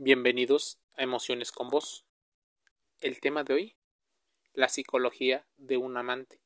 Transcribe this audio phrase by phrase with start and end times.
[0.00, 2.04] Bienvenidos a Emociones con Vos.
[3.00, 3.76] El tema de hoy,
[4.52, 6.40] la psicología de un amante.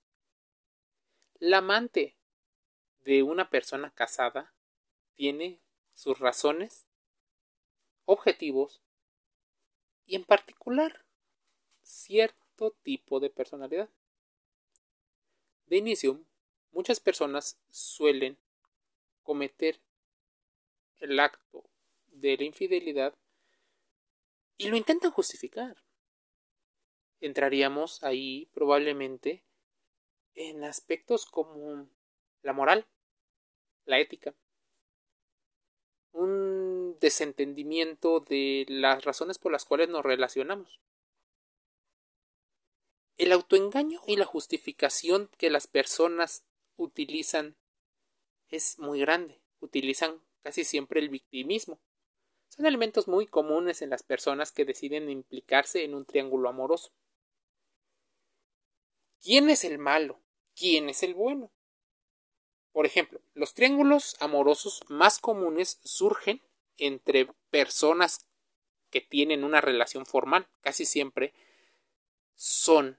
[1.39, 2.17] La amante
[3.04, 4.54] de una persona casada
[5.12, 5.60] tiene
[5.92, 6.86] sus razones,
[8.07, 8.80] objetivos
[10.07, 11.05] y en particular
[11.82, 13.91] cierto tipo de personalidad.
[15.66, 16.25] De inicio,
[16.71, 18.39] muchas personas suelen
[19.23, 19.79] cometer
[21.00, 21.69] el acto
[22.07, 23.14] de la infidelidad
[24.62, 25.76] y lo intentan justificar.
[27.21, 29.44] Entraríamos ahí probablemente
[30.35, 31.88] en aspectos como
[32.42, 32.86] la moral,
[33.84, 34.34] la ética,
[36.12, 40.80] un desentendimiento de las razones por las cuales nos relacionamos.
[43.16, 46.44] El autoengaño y la justificación que las personas
[46.76, 47.56] utilizan
[48.48, 49.40] es muy grande.
[49.60, 51.80] Utilizan casi siempre el victimismo
[52.55, 56.92] son elementos muy comunes en las personas que deciden implicarse en un triángulo amoroso.
[59.22, 60.20] ¿Quién es el malo?
[60.55, 61.50] ¿Quién es el bueno?
[62.72, 66.42] Por ejemplo, los triángulos amorosos más comunes surgen
[66.77, 68.27] entre personas
[68.91, 70.47] que tienen una relación formal.
[70.61, 71.33] Casi siempre
[72.34, 72.98] son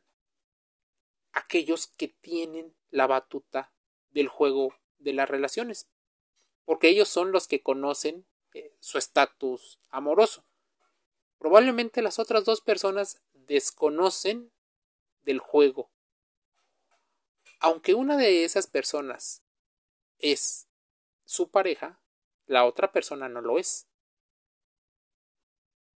[1.32, 3.72] aquellos que tienen la batuta
[4.10, 5.88] del juego de las relaciones,
[6.66, 10.46] porque ellos son los que conocen eh, su estatus amoroso.
[11.38, 14.52] Probablemente las otras dos personas desconocen
[15.24, 15.90] del juego.
[17.60, 19.42] Aunque una de esas personas
[20.20, 20.68] es
[21.26, 22.00] su pareja,
[22.46, 23.88] la otra persona no lo es.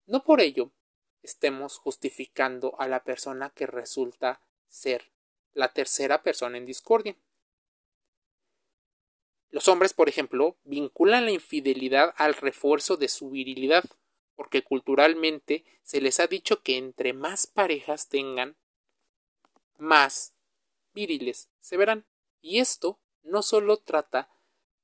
[0.05, 0.71] No por ello
[1.23, 5.11] estemos justificando a la persona que resulta ser
[5.53, 7.15] la tercera persona en discordia.
[9.55, 13.85] Los hombres, por ejemplo, vinculan la infidelidad al refuerzo de su virilidad,
[14.35, 18.57] porque culturalmente se les ha dicho que entre más parejas tengan,
[19.77, 20.33] más
[20.93, 22.03] viriles se verán.
[22.41, 24.27] Y esto no solo trata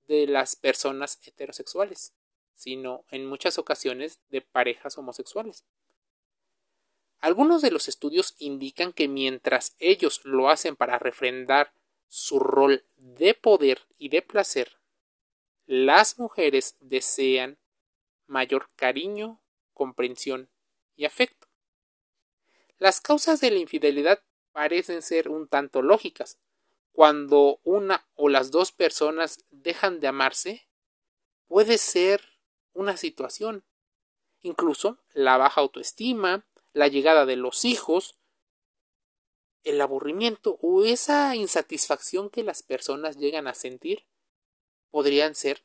[0.07, 2.13] de las personas heterosexuales,
[2.56, 5.66] sino en muchas ocasiones de parejas homosexuales.
[7.19, 11.74] Algunos de los estudios indican que mientras ellos lo hacen para refrendar
[12.11, 14.81] su rol de poder y de placer,
[15.66, 17.57] las mujeres desean
[18.27, 19.41] mayor cariño,
[19.73, 20.50] comprensión
[20.97, 21.47] y afecto.
[22.79, 24.21] Las causas de la infidelidad
[24.51, 26.38] parecen ser un tanto lógicas.
[26.91, 30.67] Cuando una o las dos personas dejan de amarse,
[31.47, 32.21] puede ser
[32.73, 33.63] una situación.
[34.41, 38.17] Incluso la baja autoestima, la llegada de los hijos,
[39.63, 44.05] el aburrimiento o esa insatisfacción que las personas llegan a sentir
[44.89, 45.63] podrían ser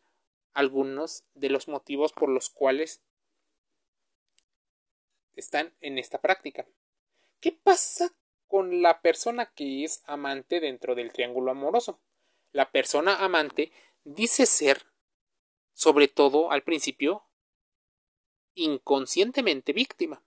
[0.52, 3.02] algunos de los motivos por los cuales
[5.34, 6.66] están en esta práctica.
[7.40, 8.14] ¿Qué pasa
[8.46, 12.00] con la persona que es amante dentro del triángulo amoroso?
[12.52, 13.72] La persona amante
[14.04, 14.86] dice ser,
[15.74, 17.24] sobre todo al principio,
[18.54, 20.22] inconscientemente víctima.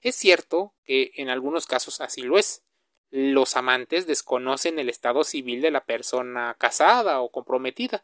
[0.00, 2.62] Es cierto que en algunos casos así lo es,
[3.10, 8.02] los amantes desconocen el estado civil de la persona casada o comprometida.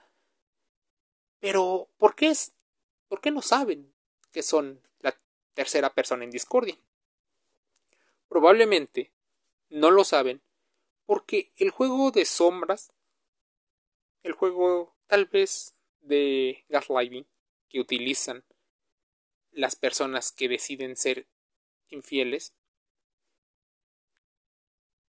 [1.41, 2.53] Pero, ¿por qué es?
[3.09, 3.93] ¿Por qué no saben
[4.33, 5.15] que son la
[5.53, 6.77] tercera persona en discordia?
[8.29, 9.13] Probablemente
[9.69, 10.41] no lo saben
[11.07, 12.93] porque el juego de sombras,
[14.23, 17.27] el juego tal vez de gaslighting
[17.69, 18.45] que utilizan
[19.53, 21.27] las personas que deciden ser
[21.91, 22.55] infieles,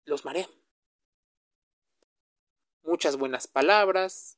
[0.05, 0.49] los marea.
[2.83, 4.37] Muchas buenas palabras.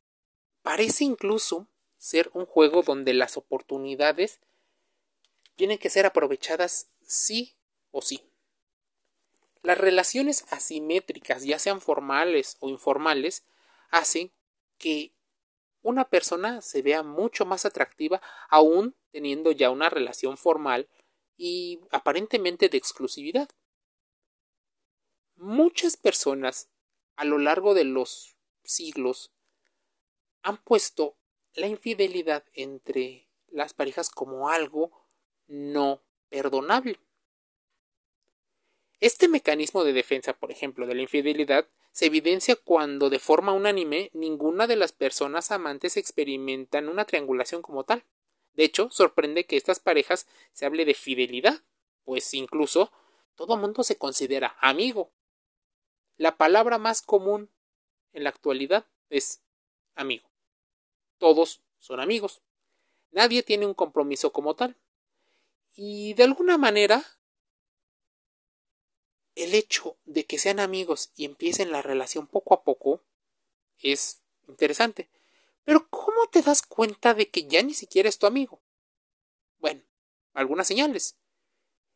[0.61, 1.67] Parece incluso
[1.97, 4.39] ser un juego donde las oportunidades
[5.56, 7.57] tienen que ser aprovechadas sí
[7.91, 8.23] o sí.
[9.63, 13.44] Las relaciones asimétricas, ya sean formales o informales,
[13.89, 14.31] hacen
[14.77, 15.11] que
[15.81, 20.88] una persona se vea mucho más atractiva aún teniendo ya una relación formal
[21.38, 23.50] y aparentemente de exclusividad.
[25.38, 26.68] Muchas personas
[27.16, 29.31] a lo largo de los siglos
[30.42, 31.16] han puesto
[31.54, 34.92] la infidelidad entre las parejas como algo
[35.48, 37.00] no perdonable.
[39.00, 44.10] Este mecanismo de defensa, por ejemplo, de la infidelidad, se evidencia cuando de forma unánime
[44.13, 48.04] ninguna de las personas amantes experimentan una triangulación como tal.
[48.56, 51.62] De hecho, sorprende que estas parejas se hable de fidelidad,
[52.06, 52.92] pues incluso
[53.36, 55.12] todo mundo se considera amigo,
[56.17, 57.49] la palabra más común
[58.13, 59.41] en la actualidad es
[59.95, 60.29] amigo.
[61.17, 62.41] Todos son amigos.
[63.11, 64.75] Nadie tiene un compromiso como tal.
[65.75, 67.03] Y de alguna manera,
[69.35, 73.01] el hecho de que sean amigos y empiecen la relación poco a poco
[73.79, 75.09] es interesante.
[75.63, 78.59] Pero ¿cómo te das cuenta de que ya ni siquiera es tu amigo?
[79.59, 79.81] Bueno,
[80.33, 81.17] algunas señales.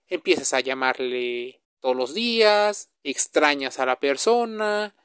[0.07, 4.95] Empiezas a llamarle todos los días, extrañas a la persona,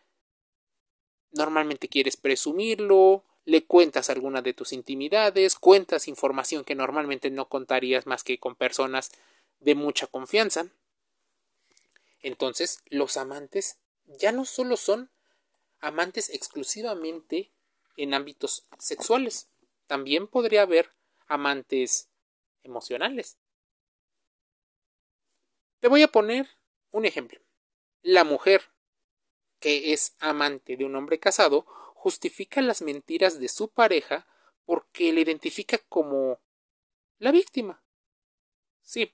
[1.32, 8.06] normalmente quieres presumirlo, le cuentas alguna de tus intimidades, cuentas información que normalmente no contarías
[8.06, 9.12] más que con personas
[9.61, 10.67] de mucha confianza.
[12.23, 15.11] Entonces, los amantes ya no solo son
[15.81, 17.52] amantes exclusivamente
[17.96, 19.49] en ámbitos sexuales,
[19.87, 20.90] también podría haber
[21.28, 22.08] amantes
[22.64, 23.38] emocionales.
[25.81, 26.49] Te voy a poner
[26.96, 27.38] un ejemplo.
[28.02, 28.62] La mujer
[29.60, 34.26] que es amante de un hombre casado justifica las mentiras de su pareja
[34.64, 36.40] porque le identifica como
[37.19, 37.82] la víctima.
[38.82, 39.12] Sí.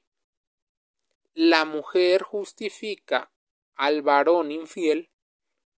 [1.34, 3.32] La mujer justifica
[3.74, 5.10] al varón infiel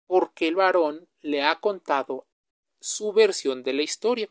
[0.05, 2.27] porque el varón le ha contado
[2.79, 4.29] su versión de la historia.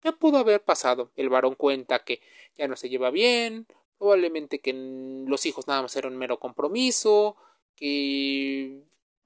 [0.00, 1.10] ¿Qué pudo haber pasado?
[1.16, 2.20] El varón cuenta que
[2.56, 3.66] ya no se lleva bien,
[3.98, 7.36] probablemente que los hijos nada más eran mero compromiso,
[7.74, 8.84] que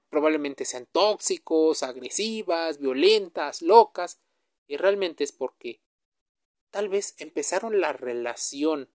[0.09, 4.19] probablemente sean tóxicos, agresivas, violentas, locas,
[4.67, 5.81] y realmente es porque
[6.71, 8.89] tal vez empezaron la relación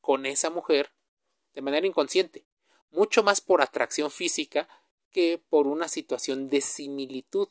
[0.00, 0.92] con esa mujer
[1.54, 2.44] de manera inconsciente,
[2.90, 4.68] mucho más por atracción física
[5.10, 7.48] que por una situación de similitud.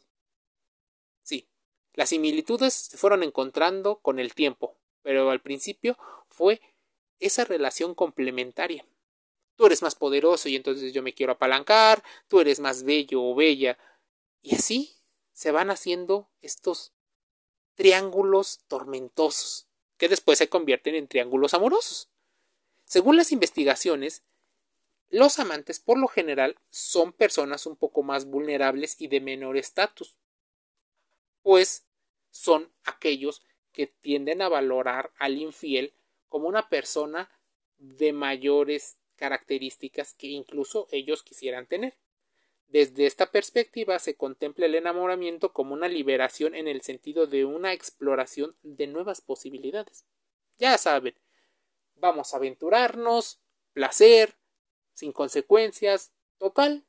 [1.21, 1.47] Sí,
[1.93, 5.97] las similitudes se fueron encontrando con el tiempo, pero al principio
[6.27, 6.61] fue
[7.25, 8.85] esa relación complementaria.
[9.55, 13.35] Tú eres más poderoso y entonces yo me quiero apalancar, tú eres más bello o
[13.35, 13.77] bella.
[14.41, 14.95] Y así
[15.31, 16.91] se van haciendo estos
[17.75, 19.67] triángulos tormentosos,
[19.97, 22.09] que después se convierten en triángulos amorosos.
[22.85, 24.23] Según las investigaciones,
[25.09, 30.17] los amantes por lo general son personas un poco más vulnerables y de menor estatus,
[31.41, 31.85] pues
[32.31, 35.93] son aquellos que tienden a valorar al infiel
[36.33, 37.29] como una persona
[37.77, 41.95] de mayores características que incluso ellos quisieran tener.
[42.65, 47.71] Desde esta perspectiva se contempla el enamoramiento como una liberación en el sentido de una
[47.71, 50.07] exploración de nuevas posibilidades.
[50.57, 51.13] Ya saben,
[51.97, 53.39] vamos a aventurarnos,
[53.73, 54.35] placer,
[54.95, 56.83] sin consecuencias, total,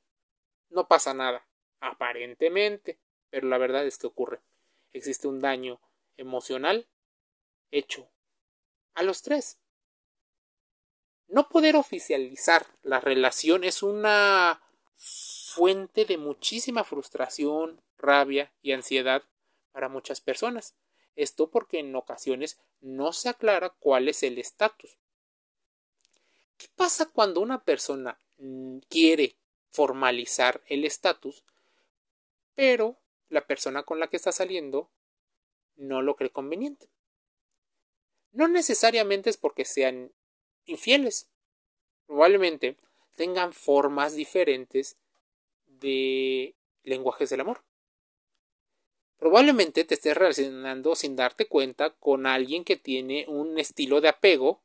[0.71, 1.47] no pasa nada,
[1.81, 2.99] aparentemente,
[3.29, 4.41] pero la verdad es que ocurre.
[4.95, 5.83] Existe un daño
[6.17, 6.89] emocional
[7.71, 8.09] hecho
[8.95, 9.59] a los tres.
[11.29, 14.63] No poder oficializar la relación es una
[14.97, 19.23] fuente de muchísima frustración, rabia y ansiedad
[19.73, 20.75] para muchas personas.
[21.17, 24.99] Esto porque en ocasiones no se aclara cuál es el estatus.
[26.57, 28.19] ¿Qué pasa cuando una persona
[28.89, 29.37] quiere
[29.71, 31.45] formalizar el estatus,
[32.55, 32.97] pero
[33.29, 34.91] la persona con la que está saliendo
[35.77, 36.89] no lo cree conveniente?
[38.35, 40.13] No necesariamente es porque sean
[40.67, 41.31] infieles.
[42.07, 42.77] Probablemente
[43.15, 44.97] tengan formas diferentes
[45.67, 47.63] de lenguajes del amor.
[49.19, 54.65] Probablemente te estés relacionando sin darte cuenta con alguien que tiene un estilo de apego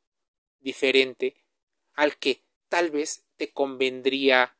[0.58, 1.36] diferente
[1.94, 4.56] al que tal vez te convendría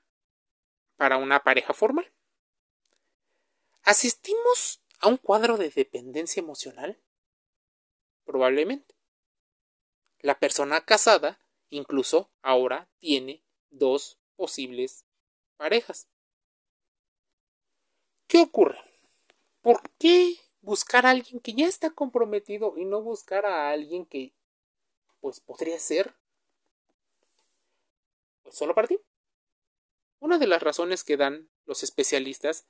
[0.96, 2.12] para una pareja formal.
[3.82, 6.96] ¿Asistimos a un cuadro de dependencia emocional?
[8.25, 9.00] Probablemente.
[10.22, 15.04] La persona casada incluso ahora tiene dos posibles
[15.56, 16.08] parejas.
[18.26, 18.78] ¿Qué ocurre?
[19.62, 24.32] ¿Por qué buscar a alguien que ya está comprometido y no buscar a alguien que
[25.20, 26.14] pues podría ser
[28.42, 29.00] pues solo para ti?
[30.18, 32.66] Una de las razones que dan los especialistas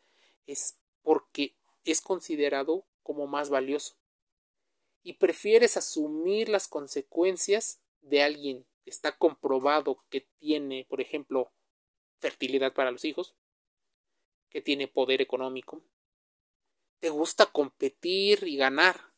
[0.47, 3.97] es porque es considerado como más valioso
[5.03, 11.53] y prefieres asumir las consecuencias de alguien que está comprobado que tiene, por ejemplo,
[12.19, 13.35] fertilidad para los hijos,
[14.51, 15.83] que tiene poder económico,
[16.99, 19.13] te gusta competir y ganar.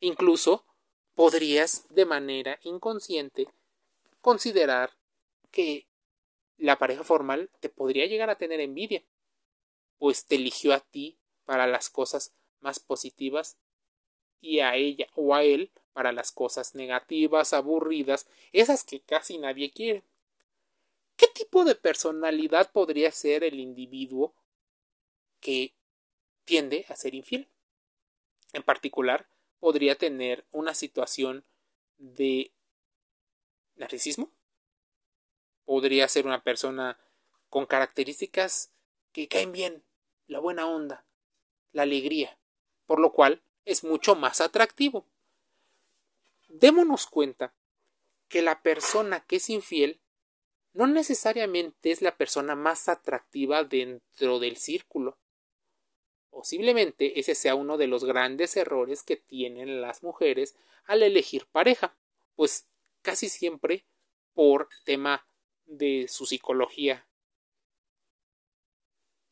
[0.00, 0.66] Incluso
[1.14, 3.48] podrías de manera inconsciente
[4.20, 4.96] considerar
[5.50, 5.86] que
[6.56, 9.04] la pareja formal te podría llegar a tener envidia,
[9.98, 13.56] pues te eligió a ti para las cosas más positivas
[14.40, 19.70] y a ella o a él para las cosas negativas, aburridas, esas que casi nadie
[19.70, 20.04] quiere.
[21.16, 24.34] ¿Qué tipo de personalidad podría ser el individuo
[25.40, 25.74] que
[26.44, 27.48] tiende a ser infiel?
[28.52, 29.26] En particular,
[29.58, 31.44] podría tener una situación
[31.96, 32.52] de
[33.74, 34.30] narcisismo.
[35.64, 36.98] Podría ser una persona
[37.48, 38.70] con características
[39.12, 39.82] que caen bien,
[40.26, 41.04] la buena onda,
[41.72, 42.38] la alegría,
[42.86, 45.06] por lo cual es mucho más atractivo.
[46.48, 47.54] Démonos cuenta
[48.28, 50.00] que la persona que es infiel
[50.72, 55.18] no necesariamente es la persona más atractiva dentro del círculo.
[56.30, 61.94] Posiblemente ese sea uno de los grandes errores que tienen las mujeres al elegir pareja,
[62.36, 62.66] pues
[63.02, 63.84] casi siempre
[64.32, 65.26] por tema
[65.66, 67.06] de su psicología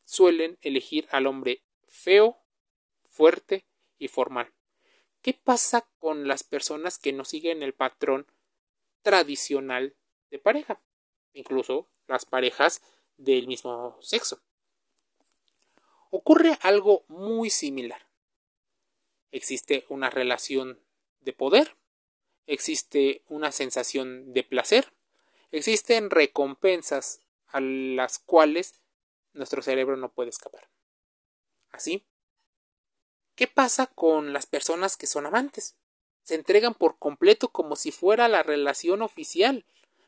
[0.05, 2.37] suelen elegir al hombre feo,
[3.09, 3.65] fuerte
[3.97, 4.53] y formal.
[5.21, 8.27] ¿Qué pasa con las personas que no siguen el patrón
[9.01, 9.95] tradicional
[10.29, 10.81] de pareja?
[11.33, 12.81] Incluso las parejas
[13.17, 14.41] del mismo sexo.
[16.09, 18.07] Ocurre algo muy similar.
[19.31, 20.79] Existe una relación
[21.19, 21.75] de poder,
[22.45, 24.93] existe una sensación de placer,
[25.51, 28.75] existen recompensas a las cuales
[29.33, 30.69] nuestro cerebro no puede escapar.
[31.71, 32.05] Así,
[33.37, 35.75] ¿qué pasa con las personas que son amantes?
[36.23, 39.63] Se entregan por completo como si fuera la relación oficial,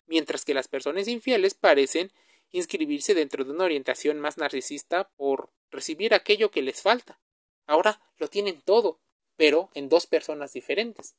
[0.08, 2.12] mientras que las personas infieles parecen
[2.52, 7.20] inscribirse dentro de una orientación más narcisista por recibir aquello que les falta.
[7.68, 9.00] Ahora lo tienen todo,
[9.38, 11.16] pero en dos personas diferentes.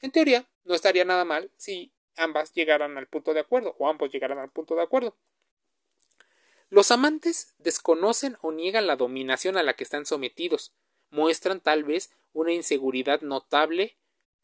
[0.00, 4.10] En teoría, no estaría nada mal si ambas llegaran al punto de acuerdo o ambos
[4.10, 5.14] llegaran al punto de acuerdo.
[6.70, 10.72] Los amantes desconocen o niegan la dominación a la que están sometidos,
[11.14, 13.96] muestran tal vez una inseguridad notable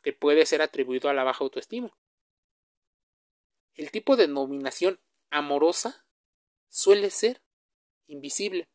[0.04, 1.92] que puede ser atribuido a la baja autoestima.
[3.74, 5.00] El tipo de dominación
[5.30, 6.04] amorosa
[6.68, 7.42] suele ser
[8.06, 8.68] invisible.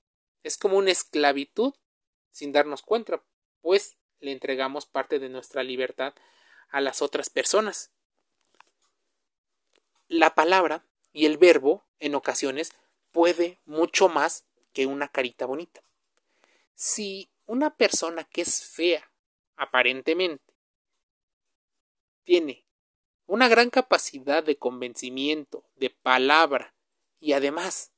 [0.44, 1.74] Es como una esclavitud
[2.32, 3.24] sin darnos cuenta,
[3.62, 6.14] pues le entregamos parte de nuestra libertad
[6.70, 7.92] a las otras personas.
[10.10, 12.74] La palabra y el verbo, en ocasiones,
[13.14, 15.82] puede mucho más que una carita bonita.
[16.74, 19.12] Si una persona que es fea,
[19.56, 20.54] aparentemente,
[22.24, 22.66] tiene
[23.28, 26.76] una gran capacidad de convencimiento, de palabra,
[27.20, 27.92] y además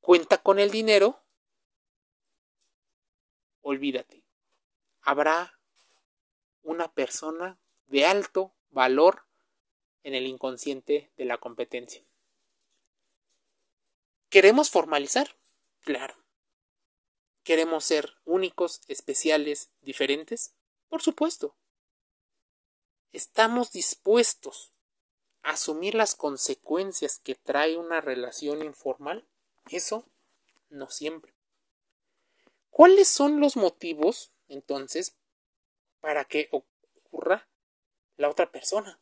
[0.00, 1.24] cuenta con el dinero,
[3.62, 4.24] olvídate.
[5.00, 5.58] Habrá
[6.62, 9.24] una persona de alto valor
[10.02, 12.02] en el inconsciente de la competencia.
[14.28, 15.36] ¿Queremos formalizar?
[15.80, 16.23] Claro.
[17.44, 20.54] ¿Queremos ser únicos, especiales, diferentes?
[20.88, 21.54] Por supuesto.
[23.12, 24.72] ¿Estamos dispuestos
[25.42, 29.28] a asumir las consecuencias que trae una relación informal?
[29.70, 30.08] Eso
[30.70, 31.34] no siempre.
[32.70, 35.14] ¿Cuáles son los motivos, entonces,
[36.00, 37.46] para que ocurra
[38.16, 38.98] la otra persona?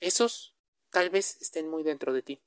[0.00, 0.54] Esos
[0.88, 2.40] tal vez estén muy dentro de ti.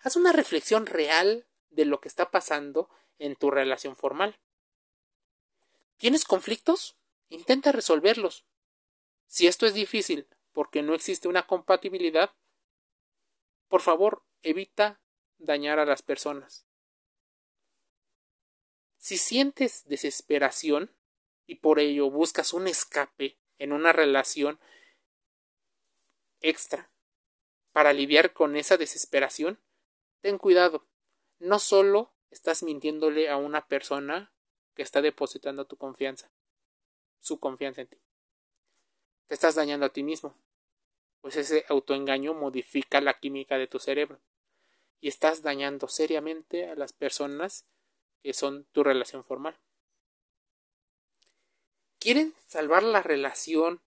[0.00, 4.38] Haz una reflexión real de lo que está pasando en tu relación formal.
[5.96, 6.96] ¿Tienes conflictos?
[7.28, 8.46] Intenta resolverlos.
[9.26, 12.34] Si esto es difícil porque no existe una compatibilidad,
[13.68, 15.00] por favor, evita
[15.38, 16.66] dañar a las personas.
[18.98, 20.90] Si sientes desesperación
[21.46, 24.58] y por ello buscas un escape en una relación
[26.40, 26.90] extra
[27.72, 29.60] para aliviar con esa desesperación,
[30.20, 30.86] ten cuidado.
[31.38, 34.32] No solo estás mintiéndole a una persona
[34.74, 36.30] que está depositando tu confianza,
[37.20, 37.98] su confianza en ti.
[39.26, 40.34] Te estás dañando a ti mismo,
[41.20, 44.20] pues ese autoengaño modifica la química de tu cerebro
[45.00, 47.66] y estás dañando seriamente a las personas
[48.22, 49.58] que son tu relación formal.
[51.98, 53.82] ¿Quieren salvar la relación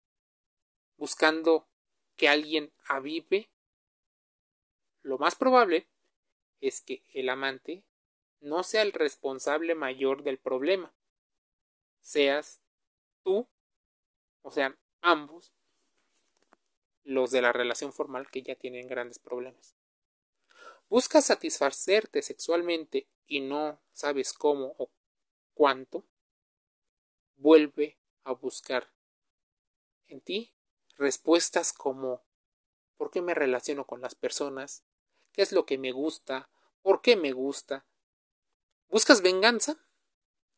[0.97, 1.67] buscando
[2.17, 3.49] que alguien avive?
[5.01, 5.87] Lo más probable
[6.59, 7.83] es que el amante
[8.41, 10.93] no sea el responsable mayor del problema.
[12.01, 12.59] Seas
[13.23, 13.47] tú,
[14.41, 15.53] o sea, ambos,
[17.03, 19.75] los de la relación formal que ya tienen grandes problemas
[20.91, 24.91] buscas satisfacerte sexualmente y no sabes cómo o
[25.53, 26.03] cuánto,
[27.37, 28.91] vuelve a buscar
[30.09, 30.53] en ti
[30.97, 32.25] respuestas como
[32.97, 34.83] ¿por qué me relaciono con las personas?
[35.31, 36.49] ¿Qué es lo que me gusta?
[36.81, 37.85] ¿Por qué me gusta?
[38.91, 39.77] ¿Buscas venganza?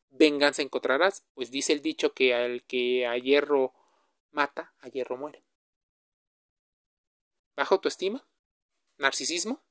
[0.10, 3.76] Venganza encontrarás, pues dice el dicho que al que a hierro
[4.32, 5.44] mata, a hierro muere.
[7.56, 8.28] ¿Baja autoestima?
[8.98, 9.62] ¿Narcisismo?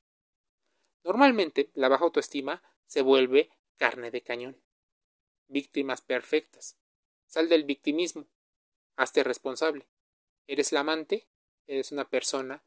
[1.02, 4.62] Normalmente la baja autoestima se vuelve carne de cañón.
[5.48, 6.78] Víctimas perfectas.
[7.26, 8.28] Sal del victimismo.
[8.94, 9.88] Hazte responsable.
[10.46, 11.26] ¿Eres la amante?
[11.66, 12.62] eres una persona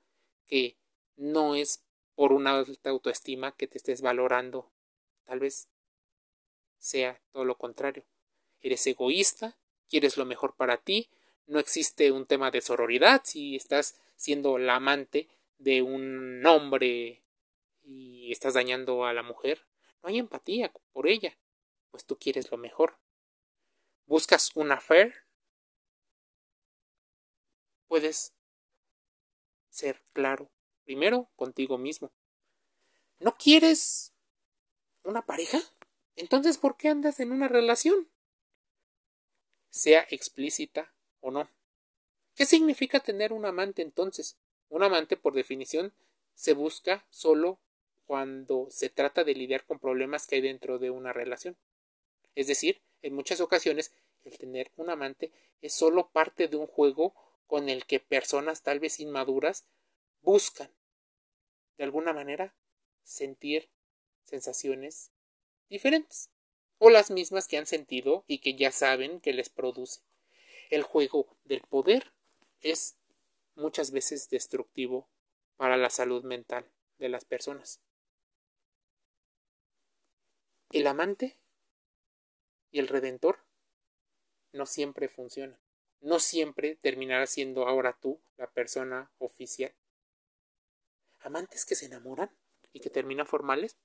[0.46, 0.78] que
[1.16, 1.86] no es
[2.16, 4.74] por una alta autoestima que te estés valorando.
[5.24, 5.70] Tal vez
[6.86, 8.06] sea todo lo contrario.
[8.62, 9.58] Eres egoísta,
[9.90, 11.10] quieres lo mejor para ti,
[11.48, 15.28] no existe un tema de sororidad si estás siendo la amante
[15.58, 17.24] de un hombre
[17.82, 19.66] y estás dañando a la mujer.
[20.04, 21.36] No hay empatía por ella,
[21.90, 23.00] pues tú quieres lo mejor.
[24.06, 25.16] Buscas una affair,
[27.88, 28.36] puedes
[29.70, 30.52] ser claro
[30.84, 32.12] primero contigo mismo.
[33.20, 34.14] ¿No quieres
[35.04, 35.60] una pareja?
[36.16, 38.10] Entonces, ¿por qué andas en una relación?
[39.70, 41.50] Sea explícita o no.
[42.36, 44.38] ¿Qué significa tener un amante entonces?
[44.70, 45.94] Un amante, por definición,
[46.34, 47.60] se busca solo
[48.06, 51.58] cuando se trata de lidiar con problemas que hay dentro de una relación.
[52.36, 53.94] Es decir, en muchas ocasiones
[54.24, 55.32] el tener un amante
[55.62, 57.14] es solo parte de un juego
[57.48, 59.66] con el que personas tal vez inmaduras
[60.22, 60.70] buscan
[61.78, 62.56] de alguna manera
[63.04, 63.70] sentir
[64.24, 65.12] sensaciones
[65.70, 66.30] diferentes
[66.78, 70.02] o las mismas que han sentido y que ya saben que les produce.
[70.70, 72.14] El juego del poder
[72.62, 72.98] es
[73.56, 75.08] muchas veces destructivo
[75.58, 77.80] para la salud mental de las personas.
[80.72, 81.38] El amante
[82.72, 83.40] y el redentor
[84.52, 85.60] no siempre funcionan.
[86.02, 89.74] No siempre terminará siendo ahora tú la persona oficial.
[91.22, 92.30] Amantes que se enamoran
[92.74, 93.78] y que terminan formales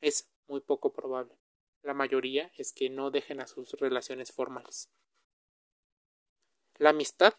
[0.00, 1.36] es muy poco probable.
[1.82, 4.88] La mayoría es que no dejen a sus relaciones formales.
[6.78, 7.34] La amistad,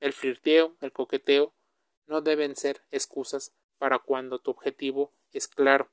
[0.00, 1.54] el flirteo, el coqueteo
[2.06, 5.90] no deben ser excusas para cuando tu objetivo es claro.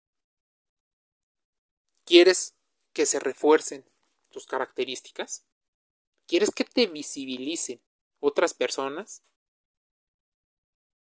[2.05, 2.55] ¿Quieres
[2.93, 3.89] que se refuercen
[4.29, 5.45] tus características?
[6.27, 7.81] ¿Quieres que te visibilicen
[8.19, 9.23] otras personas?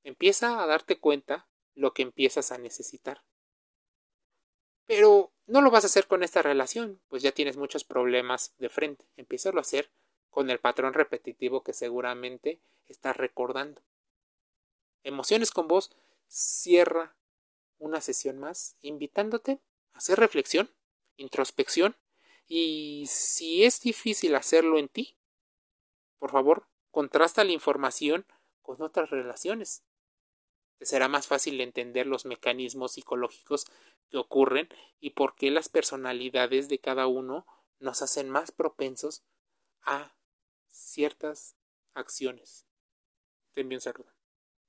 [0.03, 3.23] Empieza a darte cuenta lo que empiezas a necesitar.
[4.87, 8.69] Pero no lo vas a hacer con esta relación, pues ya tienes muchos problemas de
[8.69, 9.05] frente.
[9.17, 9.89] Empieza a hacer
[10.29, 13.81] con el patrón repetitivo que seguramente estás recordando.
[15.03, 15.91] Emociones con vos
[16.27, 17.15] cierra
[17.77, 19.59] una sesión más invitándote
[19.93, 20.69] a hacer reflexión,
[21.17, 21.95] introspección
[22.47, 25.15] y si es difícil hacerlo en ti,
[26.19, 28.25] por favor, contrasta la información
[28.61, 29.83] con otras relaciones.
[30.81, 33.65] Será más fácil entender los mecanismos psicológicos
[34.09, 37.45] que ocurren y por qué las personalidades de cada uno
[37.79, 39.23] nos hacen más propensos
[39.81, 40.15] a
[40.67, 41.55] ciertas
[41.93, 42.65] acciones.
[43.53, 44.14] Te envío un saludo.